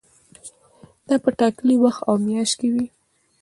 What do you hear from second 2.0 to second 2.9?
او میاشت کې وي.